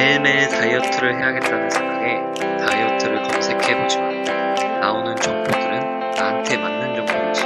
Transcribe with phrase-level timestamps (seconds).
[0.00, 2.22] 매일매일 다이어트를 해야겠다는 생각에
[2.64, 7.42] 다이어트를 검색해보지만 나오는 정보들은 나한테 맞는 정보인지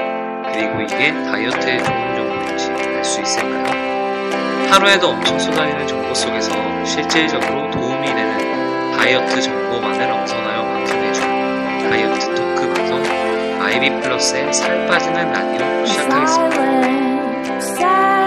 [0.53, 3.65] 그리고 이게 다이어트에 좋은 정보인지 알 수 있을까요?
[4.71, 6.53] 하루에도 엄청 쏟아지는 정보 속에서
[6.85, 13.03] 실질적으로 도움이 되는 다이어트 정보만을 엄선하여 방송해주는 다이어트 토크 방송
[13.65, 16.55] 아이비 플러스의 살 빠지는 라디오 시작하겠습니다.
[16.55, 18.25] silent, sad,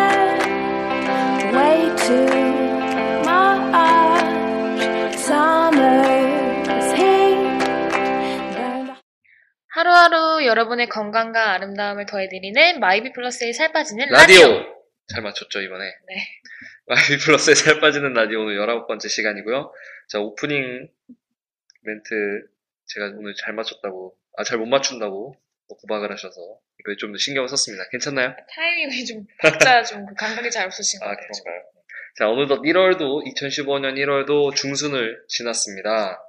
[9.77, 14.47] 하루하루 여러분의 건강과 아름다움을 더해드리는 마이비 플러스의 살 빠지는 라디오!
[14.47, 14.65] 라디오.
[15.13, 15.85] 잘 맞췄죠, 이번에?
[16.07, 16.15] 네.
[16.87, 19.71] 마이비 플러스의 살 빠지는 라디오 오늘 19번째 시간이고요.
[20.09, 20.89] 자, 오프닝
[21.83, 22.11] 멘트
[22.87, 25.35] 제가 오늘 잘 맞췄다고, 아, 잘 못 맞춘다고
[25.67, 26.41] 뭐 구박을 하셔서
[26.79, 27.83] 이거에 좀 더 신경을 썼습니다.
[27.91, 28.35] 괜찮나요?
[28.55, 31.27] 타이밍이 좀 박자 좀그 감각이 잘 없으신 것 아, 같아요.
[31.43, 31.63] 그런가요?
[32.17, 36.19] 자, 어느덧 1월도, 2015년 1월도 중순을 지났습니다.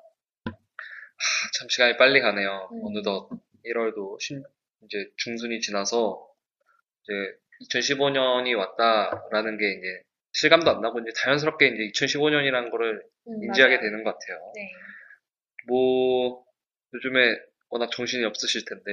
[1.19, 2.69] 하, 참 시간이 빨리 가네요.
[2.73, 2.81] 음.
[2.85, 3.29] 어느덧
[3.65, 4.43] 1월도 신,
[4.85, 6.27] 이제 중순이 지나서
[7.03, 7.13] 이제
[7.69, 10.03] 2015년이 왔다라는 게 이제
[10.33, 13.91] 실감도 안 나고 이제 자연스럽게 이제 2015년이라는 거를 음, 인지하게 맞아요.
[13.91, 14.53] 되는 것 같아요.
[14.55, 14.71] 네.
[15.67, 16.45] 뭐
[16.95, 17.37] 요즘에
[17.69, 18.93] 워낙 정신이 없으실 텐데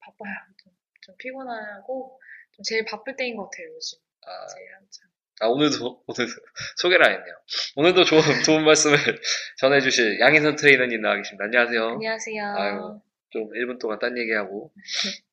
[0.00, 0.34] 바빠요.
[0.62, 0.72] 좀,
[1.02, 2.20] 좀 피곤하고
[2.52, 3.98] 좀 제일 바쁠 때인 것 같아요, 요즘.
[4.22, 5.08] 아, 제일 한참.
[5.40, 6.28] 아, 오늘도 오늘
[6.76, 7.34] 소개를 안 했네요.
[7.76, 8.96] 오늘도 좋은 좋은 말씀을
[9.58, 11.44] 전해주실 양인선 트레이너님 나와 계십니다.
[11.44, 11.88] 안녕하세요.
[11.88, 12.54] 안녕하세요.
[12.56, 13.02] 아이고.
[13.30, 14.72] 좀 1분 동안 딴 얘기하고.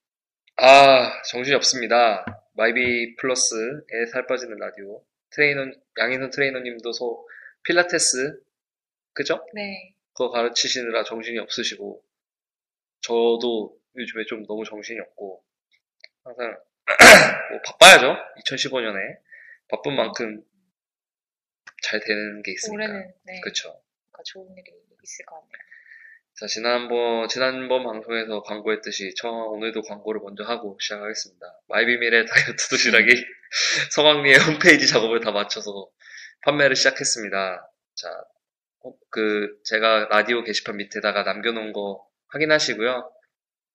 [0.57, 2.25] 아, 정신이 없습니다.
[2.53, 5.03] 마이비 플러스에 살 빠지는 라디오.
[5.31, 7.27] 트레이너, 양인선 트레이너님도 소,
[7.63, 8.39] 필라테스,
[9.13, 9.43] 그죠?
[9.55, 9.93] 네.
[10.13, 12.03] 그거 가르치시느라 정신이 없으시고,
[13.01, 15.43] 저도 요즘에 좀 너무 정신이 없고,
[16.23, 16.55] 항상,
[17.49, 18.15] 뭐 바빠야죠.
[18.45, 19.22] 2015년에.
[19.73, 20.43] 바쁜 만큼
[21.81, 22.75] 잘 되는 게 있으니까.
[22.75, 23.41] 올해는 네.
[23.41, 23.69] 그쵸.
[23.69, 24.63] 뭔가 좋은 일이
[25.03, 25.63] 있을 것 같네요.
[26.39, 31.45] 자, 지난번, 지난번 방송에서 광고했듯이, 저 오늘도 광고를 먼저 하고 시작하겠습니다.
[31.69, 33.07] 마이비밀의 다이어트 도시락이
[33.91, 35.89] 서광리의 홈페이지 작업을 다 마쳐서
[36.45, 37.71] 판매를 시작했습니다.
[37.95, 38.09] 자,
[38.83, 43.11] 어, 그, 제가 라디오 게시판 밑에다가 남겨놓은 거 확인하시고요.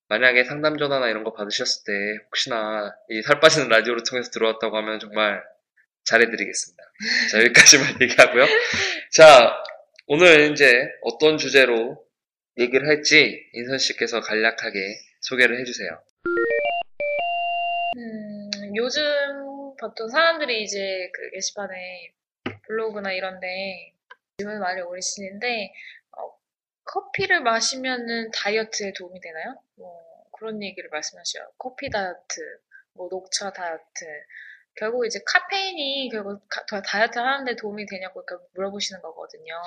[0.09, 1.93] 만약에 상담 전화나 이런 거 받으셨을 때,
[2.27, 5.43] 혹시나 이 살 빠지는 라디오를 통해서 들어왔다고 하면 정말
[6.09, 6.83] 잘해드리겠습니다.
[7.31, 8.47] 자, 여기까지만 얘기하고요.
[9.13, 9.63] 자,
[10.07, 12.05] 오늘 이제 어떤 주제로
[12.57, 14.79] 얘기를 할지 인선 씨께서 간략하게
[15.21, 15.91] 소개를 해주세요.
[17.97, 19.03] 음, 요즘
[19.79, 22.13] 보통 사람들이 이제 그 게시판에
[22.67, 23.93] 블로그나 이런데
[24.39, 25.73] 질문을 많이 올리시는데
[26.17, 26.39] 어,
[26.85, 29.61] 커피를 마시면은 다이어트에 도움이 되나요?
[29.77, 30.03] 뭐
[30.33, 31.51] 그런 얘기를 말씀하셔요.
[31.59, 32.41] 커피 다이어트,
[32.95, 34.05] 뭐 녹차 다이어트.
[34.79, 36.47] 결국 이제 카페인이 결국
[36.87, 39.61] 다이어트 하는데 도움이 되냐고 이렇게 물어보시는 거거든요.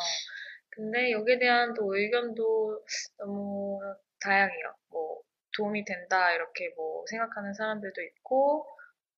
[0.69, 2.83] 근데 여기에 대한 또 의견도
[3.17, 3.79] 너무
[4.21, 4.75] 다양해요.
[4.89, 5.21] 뭐
[5.57, 8.66] 도움이 된다 이렇게 뭐 생각하는 사람들도 있고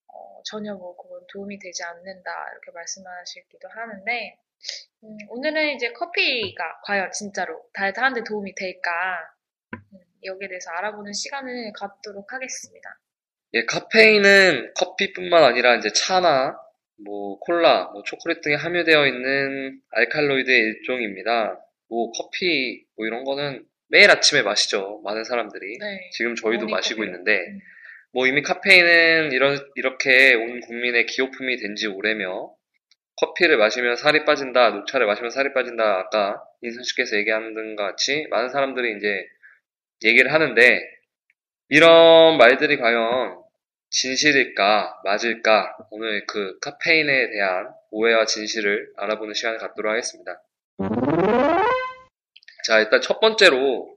[0.08, 4.40] 어, 전혀 뭐 그건 도움이 되지 않는다 이렇게 말씀하시기도 하는데
[5.04, 8.90] 음, 오늘은 이제 커피가 과연 진짜로 다이어트 하는데 도움이 될까
[9.94, 13.00] 음, 여기에 대해서 알아보는 시간을 갖도록 하겠습니다.
[13.56, 16.58] 예, 카페인은 커피뿐만 아니라 이제 차나
[17.06, 21.60] 뭐 콜라, 뭐 초콜릿 등에 함유되어 있는 알칼로이드의 일종입니다.
[21.90, 25.02] 뭐 커피 뭐 이런 거는 매일 아침에 마시죠.
[25.04, 25.78] 많은 사람들이.
[25.80, 26.10] 네.
[26.14, 27.06] 지금 저희도 마시고 커피로.
[27.12, 27.60] 있는데 음.
[28.14, 32.54] 뭐 이미 카페인은 이런 이렇게 온 국민의 기호품이 된 지 오래며
[33.18, 35.84] 커피를 마시면 살이 빠진다, 녹차를 마시면 살이 빠진다.
[36.00, 39.28] 아까 인선 씨께서 얘기하는 것 같이 많은 사람들이 이제
[40.06, 40.82] 얘기를 하는데
[41.70, 43.43] 이런 말들이 과연
[43.94, 45.78] 진실일까, 맞을까?
[45.92, 50.42] 오늘 그 카페인에 대한 오해와 진실을 알아보는 시간을 갖도록 하겠습니다.
[52.66, 53.96] 자, 일단 첫 번째로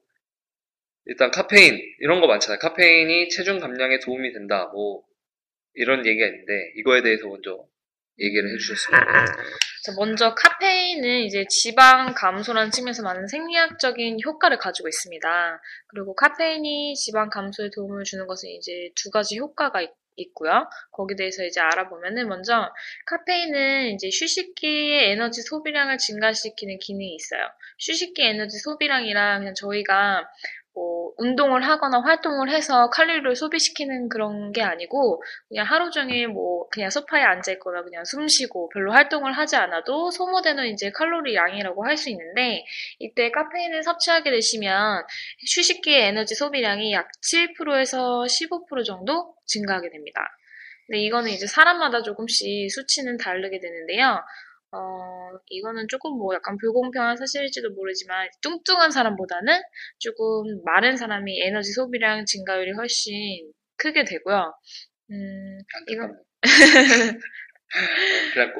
[1.06, 2.58] 일단 카페인 이런 거 많잖아요.
[2.58, 4.66] 카페인이 체중 감량에 도움이 된다.
[4.66, 5.02] 뭐
[5.74, 7.64] 이런 얘기가 있는데 이거에 대해서 먼저
[8.18, 9.00] 얘기를 해주셨으면
[9.84, 15.60] 자, 먼저 카페인은 이제 지방 감소라는 측면에서 많은 생리학적인 효과를 가지고 있습니다.
[15.88, 20.66] 그리고 카페인이 지방 감소에 도움을 주는 것은 이제 두 가지 효과가 있- 있고요.
[20.92, 22.72] 거기에 대해서 이제 알아보면은 먼저
[23.06, 27.42] 카페인은 이제 휴식기의 에너지 소비량을 증가시키는 기능이 있어요.
[27.78, 30.26] 휴식기 에너지 소비량이랑 그냥 저희가
[30.76, 36.90] 뭐 운동을 하거나 활동을 해서 칼로리를 소비시키는 그런 게 아니고 그냥 하루 종일 뭐 그냥
[36.90, 41.96] 소파에 앉아 있거나 그냥 숨 쉬고 별로 활동을 하지 않아도 소모되는 이제 칼로리 양이라고 할
[41.96, 42.62] 수 있는데
[42.98, 45.02] 이때 카페인을 섭취하게 되시면
[45.56, 50.20] 휴식기의 에너지 소비량이 약 7%에서 15% 정도 증가하게 됩니다.
[50.86, 54.20] 근데 이거는 이제 사람마다 조금씩 수치는 다르게 되는데요.
[54.76, 59.60] 어, 이거는 조금 뭐 약간 불공평한 사실일지도 모르지만 뚱뚱한 사람보다는
[59.98, 64.52] 조금 마른 사람이 에너지 소비량 증가율이 훨씬 크게 되고요.
[65.10, 65.58] 음,
[65.88, 67.18] 이건 안타깝네.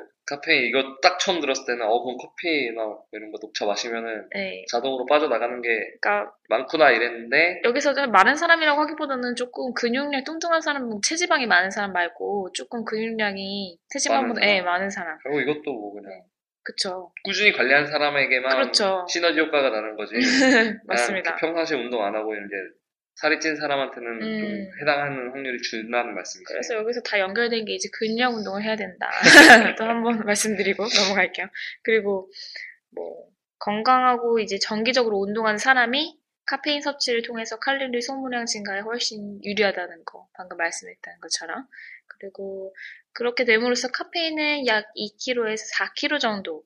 [0.26, 4.64] 카페인 이거 딱 처음 들었을 때는 어 그럼 커피나 뭐 이런 거 녹차 마시면은 네.
[4.68, 5.68] 자동으로 빠져나가는 게
[6.00, 12.50] 그러니까 많구나 이랬는데 여기서 마른 사람이라고 하기보다는 조금 근육량 뚱뚱한 사람, 체지방이 많은 사람 말고
[12.54, 14.64] 조금 근육량이 체지방보다 많은 예, 사람.
[14.64, 15.18] 많은 사람.
[15.22, 16.22] 결국 이것도 뭐 그냥
[16.64, 17.12] 그쵸.
[17.22, 19.06] 꾸준히 관리한 사람에게만 그렇죠.
[19.08, 20.14] 시너지 효과가 나는 거지.
[20.86, 21.36] 맞습니다.
[21.36, 22.56] 평상시에 운동 안 하고 이제
[23.16, 24.38] 살이 찐 사람한테는 음.
[24.40, 26.44] 좀 해당하는 확률이 줄다는 말씀이시죠.
[26.52, 29.10] 그래서 여기서 다 연결된 게 이제 근력 운동을 해야 된다.
[29.78, 31.46] 또 한 번 말씀드리고 넘어갈게요.
[31.82, 32.30] 그리고
[32.90, 33.26] 뭐
[33.58, 40.58] 건강하고 이제 정기적으로 운동하는 사람이 카페인 섭취를 통해서 칼로리 소모량 증가에 훨씬 유리하다는 거 방금
[40.58, 41.66] 말씀했던 것처럼
[42.06, 42.74] 그리고
[43.12, 46.62] 그렇게 됨으로써 카페인은 약 2kg에서 4kg 정도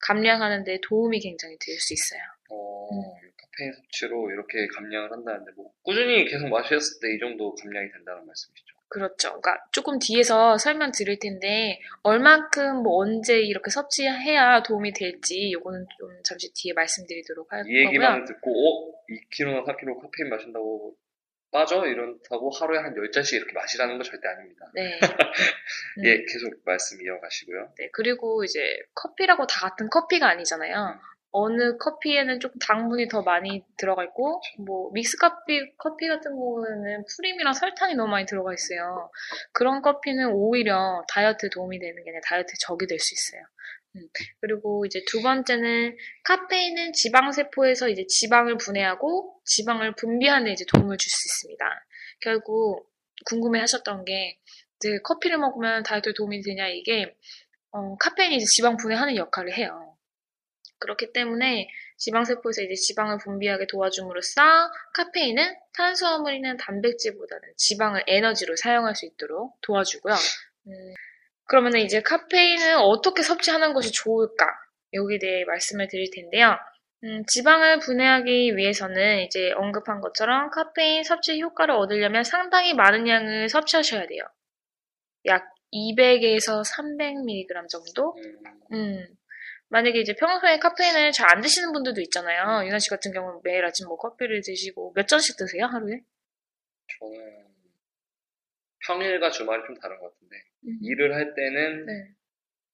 [0.00, 2.20] 감량하는 데 도움이 굉장히 될 수 있어요.
[2.50, 3.31] 어, 음.
[3.52, 8.74] 카페인 섭취로 이렇게 감량을 한다는데 뭐 꾸준히 계속 마셨을 때 이 정도 감량이 된다는 말씀이시죠.
[8.88, 9.28] 그렇죠.
[9.40, 16.22] 그러니까 조금 뒤에서 설명 드릴 텐데 얼만큼 뭐 언제 이렇게 섭취해야 도움이 될지 요거는 좀
[16.24, 18.24] 잠시 뒤에 말씀드리도록 할이 얘기만 거고요.
[18.26, 18.92] 듣고 어?
[19.08, 20.94] 2kg나 4kg 카페인 마신다고
[21.50, 21.86] 빠져?
[21.86, 24.70] 이런다고 하루에 한 10잔씩 이렇게 마시라는 건 절대 아닙니다.
[24.74, 24.98] 네.
[25.98, 27.74] 음, 예, 계속 말씀 이어가시고요.
[27.78, 27.90] 네.
[27.92, 28.60] 그리고 이제
[28.94, 30.98] 커피라고 다 같은 커피가 아니잖아요.
[31.32, 37.54] 어느 커피에는 조금 당분이 더 많이 들어가 있고, 뭐, 믹스 커피, 커피 같은 경우에는 프림이랑
[37.54, 39.10] 설탕이 너무 많이 들어가 있어요.
[39.52, 43.42] 그런 커피는 오히려 다이어트에 도움이 되는 게 아니라 다이어트에 적이 될 수 있어요.
[43.96, 44.08] 음,
[44.40, 51.10] 그리고 이제 두 번째는 카페인은 지방세포에서 이제 지방을 분해하고 지방을 분비하는 데 이제 도움을 줄
[51.10, 51.64] 수 있습니다.
[52.20, 52.86] 결국
[53.26, 54.38] 궁금해 하셨던 게,
[54.78, 57.14] 이제 커피를 먹으면 다이어트에 도움이 되냐, 이게,
[57.72, 59.91] 어, 카페인이 이제 지방 분해하는 역할을 해요.
[60.82, 64.42] 그렇기 때문에 지방세포에서 이제 지방을 분비하게 도와줌으로써
[64.94, 70.14] 카페인은 탄수화물이나 단백질보다는 지방을 에너지로 사용할 수 있도록 도와주고요.
[70.66, 70.94] 음,
[71.46, 74.46] 그러면 이제 카페인을 어떻게 섭취하는 것이 좋을까?
[74.92, 76.56] 여기에 대해 말씀을 드릴 텐데요.
[77.04, 84.06] 음, 지방을 분해하기 위해서는 이제 언급한 것처럼 카페인 섭취 효과를 얻으려면 상당히 많은 양을 섭취하셔야
[84.06, 84.22] 돼요.
[85.26, 88.14] 약 200에서 300mg 정도?
[88.18, 88.38] 음,
[88.72, 89.06] 음.
[89.72, 92.66] 만약에 이제 평소에 카페인을 잘 안 드시는 분들도 있잖아요.
[92.66, 96.00] 유나 씨 같은 경우는 매일 아침 뭐 커피를 드시고 몇 잔씩 드세요, 하루에?
[96.98, 97.46] 저는
[98.86, 100.36] 평일과 주말이 좀 다른 것 같은데
[100.66, 100.78] 음.
[100.82, 101.92] 일을 할 때는 네.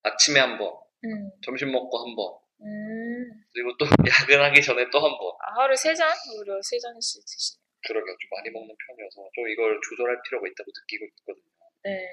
[0.02, 0.74] 아침에 한 번,
[1.04, 1.30] 음.
[1.44, 3.30] 점심 먹고 한 번, 음.
[3.52, 3.84] 그리고 또
[4.26, 5.30] 야근하기 전에 또 한 번.
[5.46, 6.08] 아, 하루에 세 잔?
[6.34, 7.62] 무려 세 잔씩 드시네요.
[7.86, 8.16] 그러게요.
[8.18, 11.46] 좀 많이 먹는 편이어서 좀 이걸 조절할 필요가 있다고 느끼고 있거든요.
[11.84, 12.10] 네.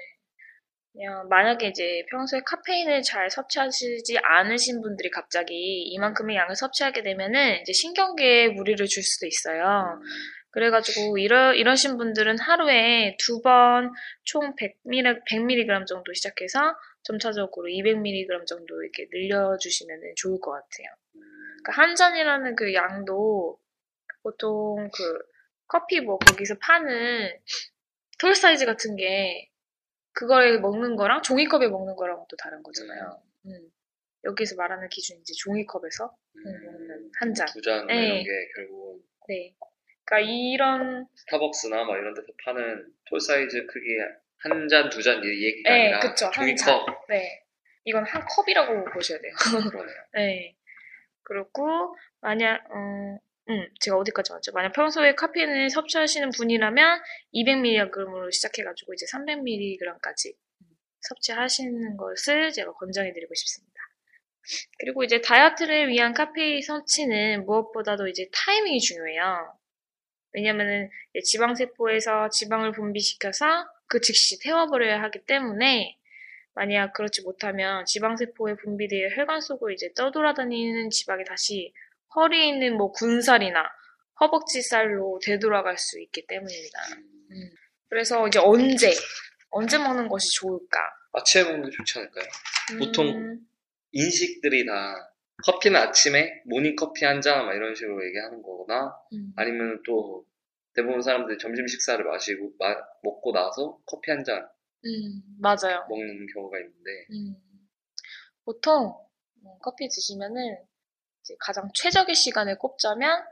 [0.96, 7.72] 그냥 만약에 이제 평소에 카페인을 잘 섭취하시지 않으신 분들이 갑자기 이만큼의 양을 섭취하게 되면은 이제
[7.74, 10.00] 신경계에 무리를 줄 수도 있어요.
[10.52, 13.92] 그래가지고 이러, 이러신 분들은 하루에 두 번
[14.24, 20.88] 총 100mg, 100mg 정도 시작해서 점차적으로 200mg 정도 이렇게 늘려주시면 좋을 것 같아요.
[21.62, 23.58] 그러니까 한 잔이라는 그 양도
[24.22, 25.18] 보통 그
[25.68, 27.30] 커피 뭐 거기서 파는
[28.18, 29.50] tall 사이즈 같은 게
[30.16, 33.20] 그걸 먹는 거랑 종이컵에 먹는 거랑 또 다른 거잖아요.
[33.46, 33.70] 음.
[34.24, 36.10] 여기서 말하는 기준이 이제 종이컵에서
[36.42, 37.46] 먹는 한 잔.
[37.46, 38.06] 두 잔 네.
[38.06, 39.54] 이런 게 결국은 네.
[40.04, 43.98] 그러니까 이런 스타벅스나 막 이런 데서 파는 tall 사이즈 크기의
[44.38, 46.26] 한 잔, 두 잔 이 얘기가 네, 아니라 그쵸.
[46.26, 46.56] 한 종이컵
[46.86, 46.96] 잔.
[47.10, 47.44] 네.
[47.84, 49.32] 이건 한 컵이라고 보셔야 돼요.
[49.70, 49.96] 그러네요.
[50.14, 50.56] 네.
[51.22, 54.52] 그리고 만약 어, 음, 제가 어디까지 왔죠?
[54.52, 57.00] 만약 평소에 카페인을 섭취하시는 분이라면
[57.34, 60.34] 200mg으로 시작해가지고 이제 300mg까지
[61.00, 63.76] 섭취하시는 것을 제가 권장해드리고 싶습니다.
[64.78, 69.56] 그리고 이제 다이어트를 위한 카페인 섭취는 무엇보다도 이제 타이밍이 중요해요.
[70.32, 70.90] 왜냐면은
[71.24, 75.96] 지방세포에서 지방을 분비시켜서 그 즉시 태워버려야 하기 때문에
[76.54, 81.72] 만약 그렇지 못하면 지방세포에 분비되어 혈관 속을 이제 떠돌아다니는 지방이 다시
[82.16, 83.62] 허리에 있는 뭐 군살이나
[84.20, 86.78] 허벅지 살로 되돌아갈 수 있기 때문입니다.
[87.30, 87.50] 음.
[87.88, 88.92] 그래서 이제 언제
[89.50, 90.80] 언제 먹는 것이 좋을까?
[91.12, 92.24] 아침에 먹는 게 좋지 않을까요?
[92.78, 93.46] 보통 음,
[93.92, 95.12] 인식들이 다
[95.44, 100.26] 커피는 아침에 모닝 커피 한잔막 이런 식으로 얘기하는 거거나 음, 아니면 또
[100.74, 104.46] 대부분 사람들이 점심 식사를 마시고 마- 먹고 나서 커피 한잔
[104.84, 105.86] 음, 맞아요.
[105.88, 107.36] 먹는 경우가 있는데 음,
[108.44, 108.94] 보통
[109.44, 110.56] 음, 커피 드시면은
[111.38, 113.24] 가장 최적의 시간을 꼽자면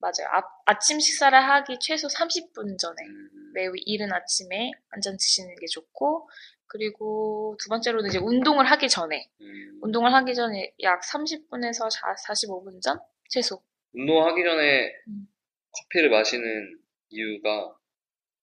[0.00, 0.28] 맞아요.
[0.30, 5.66] 아, 아침 식사를 하기 최소 30분 전에 음, 매우 이른 아침에 한 잔 드시는 게
[5.66, 6.28] 좋고
[6.66, 11.88] 그리고 두 번째로는 이제 운동을 하기 전에 음, 운동을 하기 전에 약 30분에서
[12.26, 15.26] 45분 전 최소 운동하기 전에 음.
[15.72, 16.78] 커피를 마시는
[17.10, 17.74] 이유가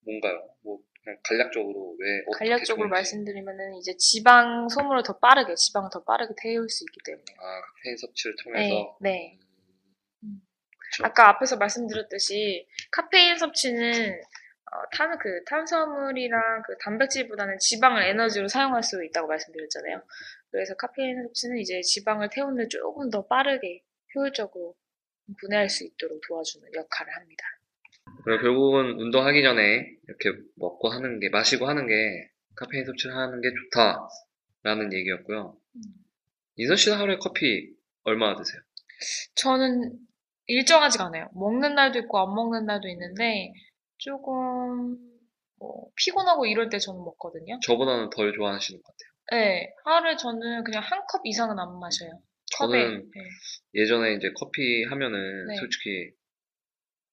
[0.04, 0.48] 뭔가요?
[0.62, 0.78] 뭐
[1.22, 2.88] 간략적으로 왜 간략적으로.
[2.88, 7.96] 말씀드리면은 이제 지방 소모를 더 빠르게 지방을 더 빠르게 태울 수 있기 때문에 아 카페인
[7.96, 9.38] 섭취를 네, 통해서 네.
[10.24, 10.40] 음,
[11.02, 14.20] 아까 앞에서 말씀드렸듯이 카페인 섭취는
[14.72, 20.02] 어, 탄, 그 탄수화물이랑 그 단백질보다는 지방을 에너지로 사용할 수 있다고 말씀드렸잖아요.
[20.50, 23.82] 그래서 카페인 섭취는 이제 지방을 태우는 조금 더 빠르게
[24.14, 24.74] 효율적으로
[25.40, 27.44] 분해할 수 있도록 도와주는 역할을 합니다.
[28.26, 31.94] 그리고 결국은 운동하기 전에 이렇게 먹고 하는 게 마시고 하는 게
[32.56, 35.56] 카페인 섭취를 하는 게 좋다라는 얘기였고요.
[35.76, 35.80] 음.
[36.56, 37.70] 인선 씨는 하루에 커피
[38.02, 38.60] 얼마나 드세요?
[39.36, 39.92] 저는
[40.48, 41.28] 일정하지가 않아요.
[41.34, 43.52] 먹는 날도 있고 안 먹는 날도 있는데
[43.98, 44.96] 조금
[45.60, 47.60] 뭐 피곤하고 이럴 때 저는 먹거든요.
[47.62, 49.40] 저보다는 덜 좋아하시는 것 같아요.
[49.44, 52.10] 네, 하루에 저는 그냥 한 컵 이상은 안 마셔요.
[52.58, 52.72] 컵에.
[52.72, 53.20] 저는 네.
[53.74, 55.56] 예전에 이제 커피 하면은 네.
[55.56, 56.10] 솔직히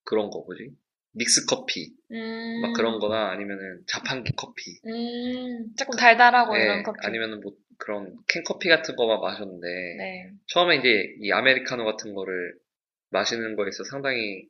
[0.06, 0.70] 그런 거 뭐지?
[1.14, 6.98] 믹스 커피 음, 막 그런 거나 아니면은 자판기 커피 음, 조금 달달하고 예, 이런 커피.
[7.06, 9.68] 아니면은 뭐 그런 캔 커피 같은 거만 마셨는데
[9.98, 10.30] 네.
[10.48, 12.56] 처음에 이제 이 아메리카노 같은 거를
[13.12, 14.48] 마시는 거에 있어 상당히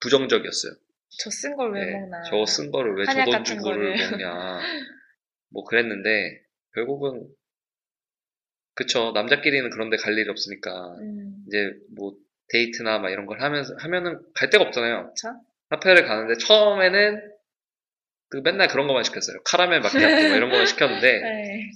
[0.00, 0.72] 부정적이었어요.
[1.18, 2.22] 저 쓴 걸왜 예, 먹나.
[2.24, 4.10] 저거 쓴 거를 왜 저 돈 주고를 거를.
[4.10, 4.60] 먹냐.
[5.50, 6.40] 뭐 그랬는데
[6.74, 7.28] 결국은
[8.74, 12.14] 그쵸 남자끼리는 그런데 갈 일이 없으니까 음, 이제 뭐
[12.48, 15.08] 데이트나 막 이런 걸 하면서 하면은 갈 데가 없잖아요.
[15.14, 15.28] 그쵸?
[15.74, 17.32] 카페를 가는데 처음에는
[18.30, 19.38] 그 맨날 그런 것만 시켰어요.
[19.44, 21.70] 카라멜 마키아토 막 이런 것만 시켰는데 네.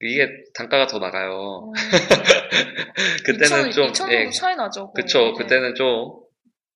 [0.00, 1.70] 이게 단가가 더 나가요.
[1.70, 1.72] 음,
[3.24, 4.92] 그때는 2,000, 좀 2,000 예, 차이 나죠.
[4.92, 5.32] 그쵸.
[5.32, 5.32] 네.
[5.38, 6.20] 그때는 좀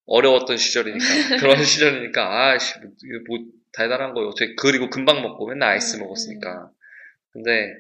[0.07, 1.05] 어려웠던 시절이니까
[1.41, 2.91] 그런 시절이니까 아씨 뭐,
[3.29, 3.39] 뭐
[3.73, 6.71] 달달한 거 어떻게 그리고 금방 먹고 맨날 아이스 음, 먹었으니까.
[7.33, 7.75] 근데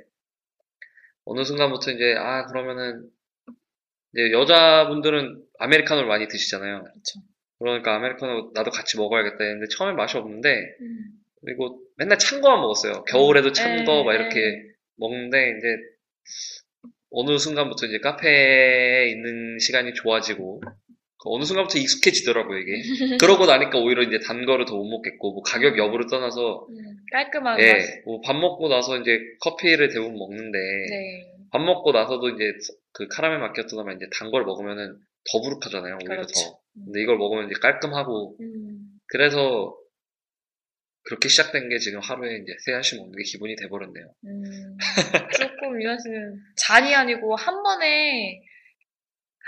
[1.25, 3.09] 어느 순간부터 이제 아 그러면은
[4.13, 6.85] 이제 여자분들은 아메리카노를 많이 드시잖아요.
[6.85, 7.21] 그쵸.
[7.61, 10.51] 그러니까 아메리카노 나도 같이 먹어야겠다 했는데 처음에 맛이 없는데
[10.81, 10.99] 음,
[11.45, 13.05] 그리고 맨날 찬 거만 먹었어요.
[13.05, 14.19] 겨울에도 찬 에, 거막 에.
[14.19, 14.63] 이렇게
[14.97, 15.67] 먹는데 이제
[17.13, 20.61] 어느 순간부터 이제 카페에 있는 시간이 좋아지고
[21.23, 22.73] 그 어느 순간부터 익숙해지더라고요 이게.
[23.21, 26.75] 그러고 나니까 오히려 이제 단 거를 더 못 먹겠고 뭐 가격 여부를 떠나서 음,
[27.13, 27.61] 깔끔한 맛.
[27.63, 31.27] 예, 뭐 밥 먹고 나서 이제 커피를 대부분 먹는데 네.
[31.53, 32.45] 밥 먹고 나서도 이제
[32.93, 34.97] 그 카라멜 마키아토나 이제 단 걸 먹으면은
[35.33, 36.33] 더부룩하잖아요 오히려 그렇죠.
[36.33, 36.61] 더.
[36.85, 39.77] 근데 이걸 먹으면 이제 깔끔하고 음, 그래서
[41.03, 44.15] 그렇게 시작된 게 지금 하루에 이제 세 알씩 먹는 게 기본이 돼버렸네요.
[44.27, 44.77] 음,
[45.61, 48.41] 조금 유한 씨는 잔이 아니고 한 번에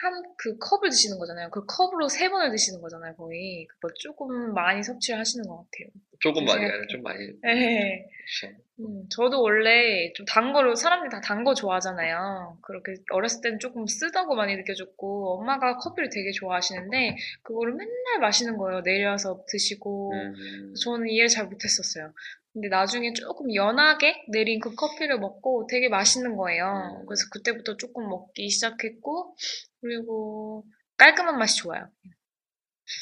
[0.02, 0.12] 한
[0.42, 1.48] 그 컵을 드시는 거잖아요.
[1.50, 3.64] 그 컵으로 세 번을 드시는 거잖아요, 거의.
[3.68, 5.88] 그거 조금 많이 섭취를 하시는 것 같아요.
[6.18, 6.64] 조금 많이.
[6.64, 7.18] 아니, 좀 많이.
[7.42, 8.04] 네.
[8.40, 8.58] 그렇죠.
[8.84, 12.58] 음, 저도 원래 좀 단 거를 사람들이 다 단 거 좋아하잖아요.
[12.62, 18.82] 그렇게 어렸을 때는 조금 쓰다고 많이 느껴졌고 엄마가 커피를 되게 좋아하시는데 그거를 맨날 마시는 거예요.
[18.82, 22.12] 내려서 드시고 음, 저는 이해를 잘 못했었어요.
[22.52, 26.98] 근데 나중에 조금 연하게 내린 그 커피를 먹고 되게 맛있는 거예요.
[27.00, 27.06] 음.
[27.06, 29.34] 그래서 그때부터 조금 먹기 시작했고
[29.80, 30.64] 그리고
[30.98, 31.88] 깔끔한 맛이 좋아요.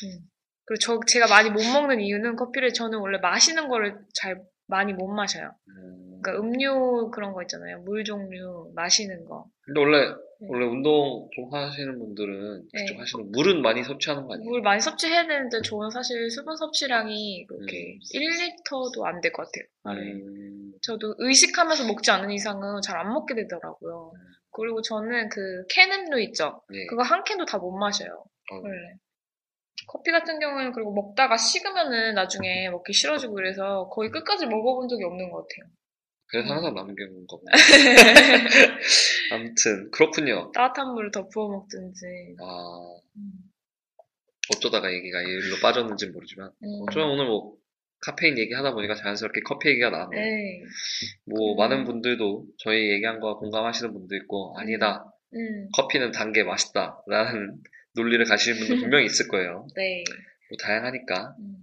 [0.05, 0.31] 음.
[0.65, 5.09] 그리고 저 제가 많이 못 먹는 이유는 커피를 저는 원래 마시는 거를 잘 많이 못
[5.09, 5.51] 마셔요.
[5.69, 6.21] 음.
[6.23, 7.81] 그러니까 음료 그런 거 있잖아요.
[7.81, 9.47] 물 종류 마시는 거.
[9.63, 9.99] 근데 원래,
[10.41, 12.85] 원래 운동 좀 하시는 분들은, 네.
[12.87, 14.51] 그쪽 하시는, 물은 많이 섭취하는 거 아니에요?
[14.51, 17.99] 물 많이 섭취해야 되는데 저는 사실 수분 섭취량이 그렇게 음.
[18.15, 19.99] 1리터도 안 될 것 같아요.
[20.01, 24.13] 음, 저도 의식하면서 먹지 않는 이상은 잘 안 먹게 되더라고요.
[24.53, 26.61] 그리고 저는 그 캔 음료 있죠?
[26.75, 26.87] 예.
[26.87, 28.11] 그거 한 캔도 다 못 마셔요.
[28.53, 28.77] 어, 원래.
[29.87, 35.31] 커피 같은 경우에는 그리고 먹다가 식으면은 나중에 먹기 싫어지고 그래서 거의 끝까지 먹어본 적이 없는
[35.31, 35.71] 것 같아요.
[36.29, 37.51] 그래서 항상 남겨놓은 거구나.
[39.33, 40.53] 아무튼, 그렇군요.
[40.53, 42.07] 따뜻한 물을 더 부어 먹든지.
[42.41, 43.33] 아, 음.
[44.55, 46.49] 어쩌다가 얘기가 일로 빠졌는지 모르지만.
[46.63, 46.69] 음.
[46.89, 47.55] 어쩌면 오늘 뭐,
[48.03, 50.21] 카페인 얘기하다 보니까 자연스럽게 커피 얘기가 나왔네요.
[50.25, 50.61] 네.
[51.27, 51.57] 뭐, 음.
[51.57, 55.05] 많은 분들도 저희 얘기한 거와 공감하시는 분도 있고, 아니다.
[55.35, 55.69] 음.
[55.77, 57.03] 커피는 단 게 맛있다.
[57.09, 57.57] 라는
[57.95, 59.67] 논리를 가시는 분도 분명히 있을 거예요.
[59.77, 60.05] 네.
[60.49, 61.35] 뭐, 다양하니까.
[61.39, 61.57] 음.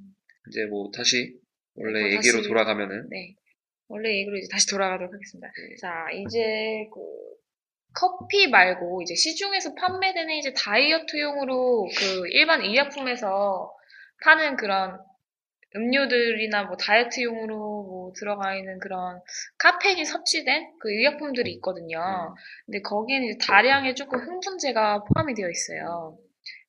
[0.50, 1.36] 이제 뭐 다시
[1.76, 3.34] 원래 뭐 얘기로 다시- 돌아가면은 네.
[3.90, 5.48] 원래 얘기로 이제 다시 돌아가도록 하겠습니다.
[5.48, 5.76] 네.
[5.78, 7.00] 자, 이제 그
[7.94, 13.74] 커피 말고 이제 시중에서 판매되는 이제 다이어트용으로 그 일반 의약품에서
[14.24, 15.00] 파는 그런
[15.76, 19.22] 음료들이나 뭐 다이어트용으로 뭐 들어가 있는 그런
[19.58, 22.00] 카페인이 섭취된 그 의약품들이 있거든요.
[22.00, 22.36] 음.
[22.66, 26.18] 근데 거기에는 다량의 조금 흥분제가 포함이 되어 있어요.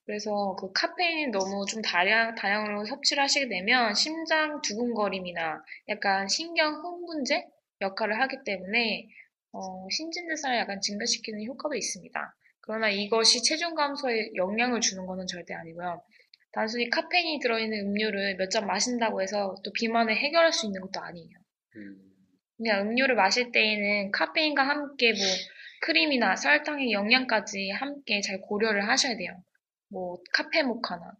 [0.06, 7.44] 그래서 그 카페인이 너무 좀 다량, 다량으로 섭취를 하시게 되면 심장 두근거림이나 약간 신경 흥분제
[7.82, 9.06] 역할을 하기 때문에
[9.52, 12.34] 어, 신진대사를 약간 증가시키는 효과도 있습니다.
[12.60, 16.02] 그러나 이것이 체중 감소에 영향을 주는 것은 절대 아니고요.
[16.52, 21.30] 단순히 카페인이 들어있는 음료를 몇 잔 마신다고 해서 또 비만을 해결할 수 있는 것도 아니에요.
[21.76, 21.96] 음,
[22.56, 25.20] 그냥 음료를 마실 때에는 카페인과 함께 뭐
[25.82, 29.32] 크림이나 설탕의 영양까지 함께 잘 고려를 하셔야 돼요.
[29.90, 31.12] 뭐 카페 모카나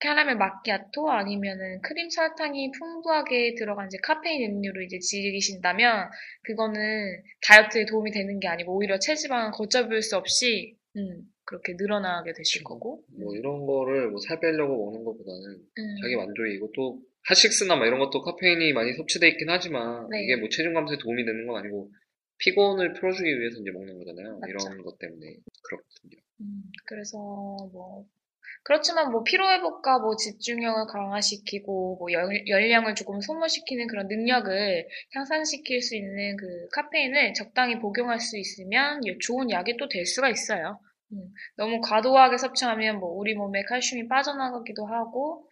[0.00, 6.10] 캐러멜 마키아토 아니면은 크림 설탕이 풍부하게 들어간 이제 카페인 음료를 이제 즐기신다면
[6.42, 12.62] 그거는 다이어트에 도움이 되는 게 아니고 오히려 체지방을 걷잡을 수 없이 음, 그렇게 늘어나게 되실
[12.64, 17.86] 거고 뭐 이런 거를 뭐 살 빼려고 먹는 것보다는 음, 자기 만족이고 또 하식스나 막
[17.86, 20.24] 이런 것도 카페인이 많이 섭취돼 있긴 하지만 네.
[20.24, 21.90] 이게 뭐 체중 감소에 도움이 되는 건 아니고
[22.38, 24.38] 피곤을 풀어주기 위해서 이제 먹는 거잖아요.
[24.40, 24.50] 맞죠.
[24.50, 26.20] 이런 것 때문에 그렇거든요.
[26.40, 28.06] 음, 그래서 뭐
[28.64, 35.82] 그렇지만 뭐 피로 회복과 뭐 집중력을 강화시키고 뭐 열, 열량을 조금 소모시키는 그런 능력을 향상시킬
[35.82, 40.80] 수 있는 그 카페인을 적당히 복용할 수 있으면 좋은 약이 또 될 수가 있어요.
[41.12, 45.48] 음, 너무 과도하게 섭취하면 뭐 우리 몸에 칼슘이 빠져나가기도 하고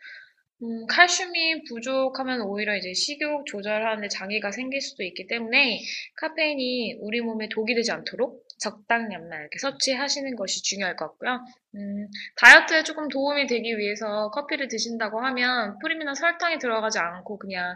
[0.63, 5.81] 음, 칼슘이 부족하면 오히려 이제 식욕 조절하는데 장애가 생길 수도 있기 때문에
[6.17, 11.45] 카페인이 우리 몸에 독이 되지 않도록 적당량만 이렇게 섭취하시는 것이 중요할 것 같고요.
[11.75, 17.75] 음, 다이어트에 조금 도움이 되기 위해서 커피를 드신다고 하면 프림이나 설탕이 들어가지 않고 그냥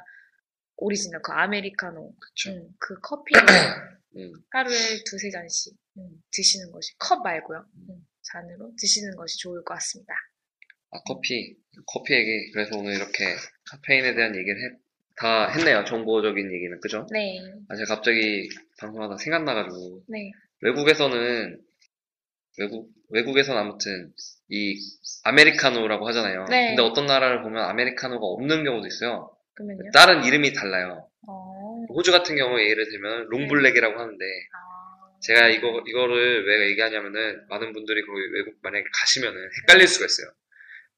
[0.76, 2.50] 오리지널 그 아메리카노 그쵸.
[2.50, 3.42] 음, 그 커피를
[4.16, 7.65] 음, 하루에 두세 잔씩 음, 드시는 것이 컵 말고요.
[7.89, 10.15] 음, 잔으로 드시는 것이 좋을 것 같습니다.
[10.91, 11.56] 아, 커피.
[11.87, 12.50] 커피 얘기.
[12.52, 13.25] 그래서 오늘 이렇게
[13.71, 14.78] 카페인에 대한 얘기를 했-
[15.19, 15.85] 다 했네요.
[15.87, 16.78] 정보적인 얘기는.
[16.80, 17.06] 그죠?
[17.11, 20.04] 네, 아, 제가 갑자기 방송하다 생각나가지고.
[20.09, 20.30] 네,
[20.61, 21.59] 외국에서는,
[22.59, 24.13] 외국, 외국에서는 아무튼,
[24.49, 24.78] 이,
[25.25, 26.45] 아메리카노라고 하잖아요.
[26.50, 26.69] 네.
[26.69, 29.35] 근데 어떤 나라를 보면 아메리카노가 없는 경우도 있어요.
[29.54, 29.91] 그러면요.
[29.93, 31.09] 다른 이름이 달라요.
[31.26, 34.86] 어, 호주 같은 경우에 예를 들면, 롱블랙이라고 하는데, 아,
[35.23, 40.29] 제가 이거, 이거를 왜 얘기하냐면은, 많은 분들이 거기 외국 만약에 가시면은 헷갈릴 수가 있어요.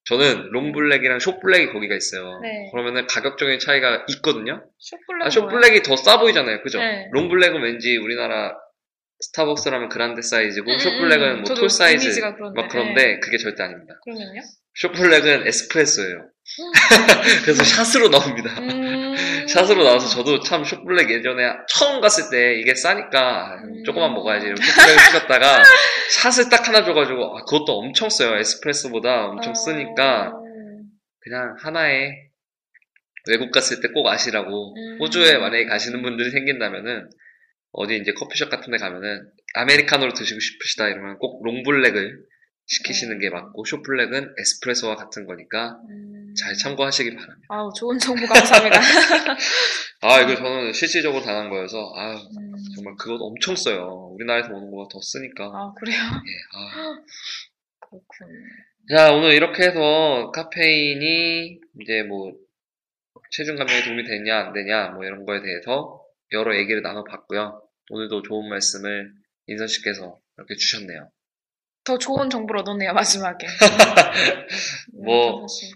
[0.05, 2.41] 저는 롱블랙이랑 숏블랙이 거기가 있어요.
[2.43, 2.71] 네.
[2.73, 4.65] 그러면은 가격적인 차이가 있거든요.
[4.79, 6.63] short black 아, short black이 더 싸 보이잖아요.
[6.63, 6.79] 그죠?
[6.79, 7.09] 네.
[7.13, 8.57] long black은 왠지 우리나라
[9.21, 11.37] 스타벅스라면 grande 사이즈고, 음, 음, short black은 음.
[11.39, 12.09] 뭐 저도 tall 사이즈.
[12.21, 12.61] 그런데.
[12.61, 13.95] 막 그런데 그게 절대 아닙니다.
[14.05, 14.41] 그러면요?
[14.77, 16.31] short black은 에스프레소예요.
[17.45, 18.59] 그래서 shot으로 나옵니다.
[18.61, 18.88] 음.
[19.49, 23.85] 샷으로 나와서 저도 참 숏블랙 예전에 처음 갔을 때 이게 싸니까 음.
[23.85, 25.63] 조금만 먹어야지 이러고 숏블랙을 시켰다가
[26.21, 28.37] 샷을 딱 하나 줘가지고 아, 그것도 엄청 써요.
[28.39, 30.43] 에스프레소보다 엄청 쓰니까 어,
[31.21, 32.11] 그냥 하나에
[33.29, 34.99] 외국 갔을 때 꼭 아시라고 음.
[35.01, 37.11] 호주에 만약에 가시는 분들이 생긴다면은
[37.73, 42.19] 어디 이제 커피숍 같은 데 가면은 아메리카노로 드시고 싶으시다 이러면 꼭 롱블랙을
[42.69, 46.35] 시키시는 게 맞고 숏블랙은 에스프레소와 같은 거니까 음.
[46.39, 47.47] 잘 참고하시기 바랍니다.
[47.49, 48.79] 아우, 좋은 정보 감사합니다.
[50.03, 52.53] 아 이거 저는 실질적으로 당한 거여서 아 음.
[52.75, 54.11] 정말 그것 엄청 써요.
[54.15, 55.47] 우리나라에서 오는 거가 더 쓰니까.
[55.47, 55.99] 아, 그래요?
[55.99, 57.03] 예, 아.
[57.81, 58.29] 그렇군.
[58.95, 62.33] 자, 오늘 이렇게 해서 카페인이 이제 뭐
[63.31, 66.03] 체중 감량에 도움이 되냐 안 되냐 뭐 이런 거에 대해서
[66.33, 67.63] 여러 얘기를 나눠봤고요.
[67.91, 69.11] 오늘도 좋은 말씀을
[69.47, 71.11] 인선 씨께서 이렇게 주셨네요.
[71.89, 73.47] 더 좋은 정보를 얻었네요, 마지막에.
[75.05, 75.71] 뭐- 음, 사실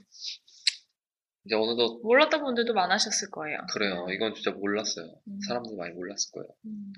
[1.45, 3.59] 이제 오늘도 몰랐던 분들도 많으셨을 거예요.
[3.73, 4.07] 그래요.
[4.11, 5.07] 이건 진짜 몰랐어요.
[5.27, 5.39] 음.
[5.49, 6.49] 사람들 많이 몰랐을 거예요.
[6.67, 6.93] 음.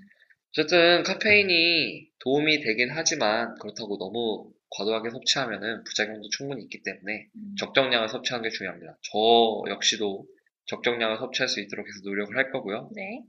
[0.50, 7.54] 어쨌든 카페인이 도움이 되긴 하지만 그렇다고 너무 과도하게 섭취하면은 부작용도 충분히 있기 때문에 음.
[7.58, 8.98] 적정량을 섭취하는 게 중요합니다.
[9.02, 10.26] 저 역시도
[10.66, 12.90] 적정량을 섭취할 수 있도록 해서 노력을 할 거고요.
[12.94, 13.22] 네.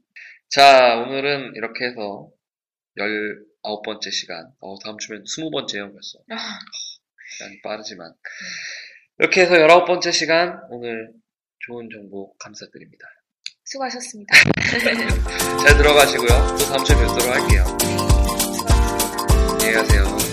[0.49, 2.29] 자, 오늘은 이렇게 해서
[2.97, 4.51] 19번째 시간.
[4.59, 6.19] 어, 다음 주면 20번째예요, 벌써.
[6.31, 6.59] 아,
[7.37, 8.13] 시간이 빠르지만.
[9.19, 11.11] 이렇게 해서 19번째 시간, 오늘
[11.65, 13.05] 좋은 정보 감사드립니다.
[13.65, 14.35] 수고하셨습니다.
[15.65, 16.27] 잘 들어가시고요.
[16.27, 17.63] 또 다음 주에 뵙도록 할게요.
[17.81, 19.53] 수고하셨습니다.
[19.53, 20.24] 안녕히 가세요.